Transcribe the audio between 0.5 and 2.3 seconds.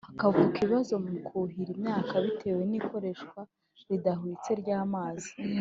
ibibazo mu kuhira imyaka